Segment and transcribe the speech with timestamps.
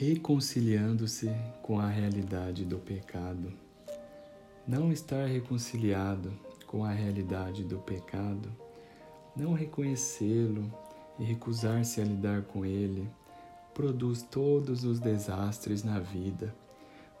[0.00, 3.52] reconciliando-se com a realidade do pecado.
[4.66, 6.32] Não estar reconciliado
[6.66, 8.50] com a realidade do pecado,
[9.36, 10.72] não reconhecê-lo
[11.18, 13.10] e recusar-se a lidar com ele,
[13.74, 16.54] produz todos os desastres na vida.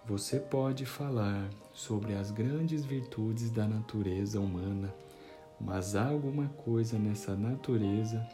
[0.06, 4.90] Você pode falar sobre as grandes virtudes da natureza humana,
[5.60, 8.26] mas há alguma coisa nessa natureza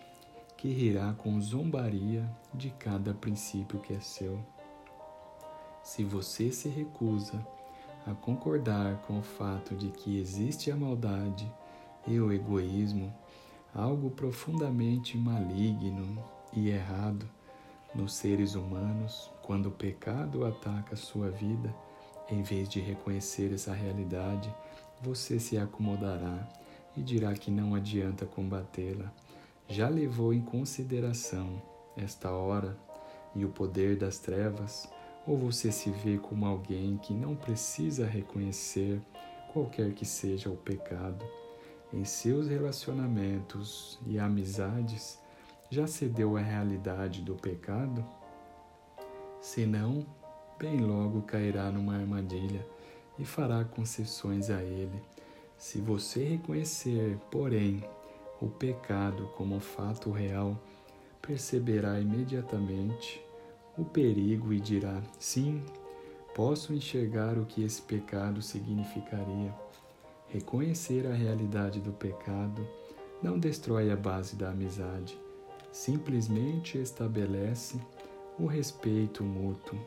[0.57, 4.39] que rirá com zombaria de cada princípio que é seu.
[5.83, 7.47] Se você se recusa
[8.07, 11.53] a concordar com o fato de que existe a maldade
[12.07, 13.13] e o egoísmo,
[13.75, 17.29] algo profundamente maligno e errado
[17.95, 21.75] nos seres humanos, quando o pecado ataca sua vida,
[22.29, 24.53] em vez de reconhecer essa realidade,
[25.03, 26.49] você se acomodará
[26.97, 29.13] e dirá que não adianta combatê-la
[29.69, 31.61] já levou em consideração
[31.97, 32.77] esta hora
[33.35, 34.89] e o poder das trevas,
[35.27, 39.01] ou você se vê como alguém que não precisa reconhecer
[39.53, 41.25] qualquer que seja o pecado
[41.93, 45.19] em seus relacionamentos e amizades?
[45.69, 48.05] Já cedeu à realidade do pecado?
[49.41, 50.07] Senão,
[50.59, 52.65] bem logo cairá numa armadilha
[53.19, 55.03] e fará concessões a ele.
[55.59, 57.83] Se você reconhecer, porém,
[58.41, 60.59] o pecado como fato real,
[61.21, 63.23] perceberá imediatamente
[63.77, 65.63] o perigo e dirá: sim,
[66.35, 69.55] posso enxergar o que esse pecado significaria.
[70.29, 72.67] Reconhecer a realidade do pecado
[73.23, 75.19] não destrói a base da amizade,
[75.73, 77.81] simplesmente estabelece
[78.39, 79.79] o respeito mútuo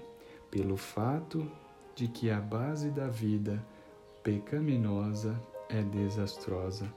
[0.50, 1.50] pelo fato
[1.94, 3.64] de que a base da vida
[4.24, 6.92] pecaminosa é desastrosa.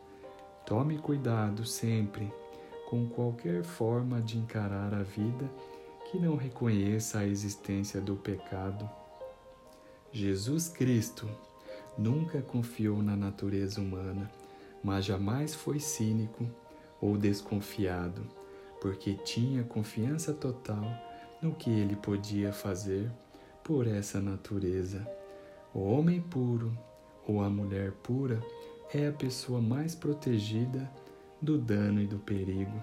[0.65, 2.33] Tome cuidado sempre
[2.89, 5.51] com qualquer forma de encarar a vida
[6.11, 8.89] que não reconheça a existência do pecado.
[10.13, 11.29] Jesus Cristo
[11.99, 14.31] nunca confiou na natureza humana,
[14.85, 16.47] mas jamais foi cínico
[17.01, 18.23] ou desconfiado,
[18.81, 20.85] porque tinha confiança total
[21.41, 23.11] no que ele podia fazer
[23.65, 25.07] por essa natureza.
[25.75, 26.77] O homem puro
[27.27, 28.41] ou a mulher pura
[28.95, 30.91] é a pessoa mais protegida
[31.41, 32.83] do dano e do perigo,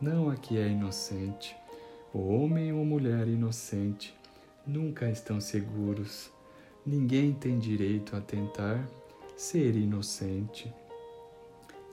[0.00, 1.56] não a que é inocente.
[2.14, 4.14] O homem ou mulher inocente
[4.64, 6.30] nunca estão seguros.
[6.86, 8.88] Ninguém tem direito a tentar
[9.36, 10.72] ser inocente.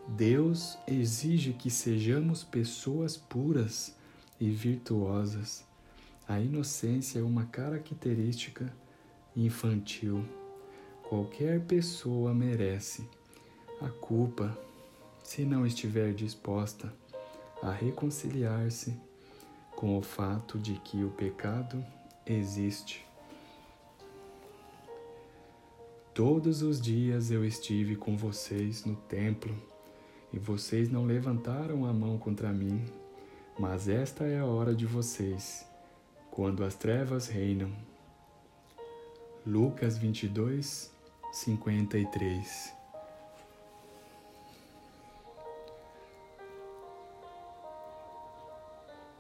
[0.08, 3.96] Deus exige que sejamos pessoas puras
[4.40, 5.66] e virtuosas.
[6.28, 8.72] A inocência é uma característica
[9.36, 10.24] infantil.
[11.10, 13.08] Qualquer pessoa merece
[13.82, 14.58] a culpa
[15.24, 16.94] se não estiver disposta
[17.62, 18.96] a reconciliar-se
[19.76, 21.84] com o fato de que o pecado
[22.26, 23.06] existe.
[26.14, 29.54] Todos os dias eu estive com vocês no templo
[30.32, 32.86] e vocês não levantaram a mão contra mim,
[33.60, 35.66] mas esta é a hora de vocês,
[36.32, 37.72] quando as trevas reinam.
[39.46, 40.92] Lucas 22,
[41.32, 42.85] 53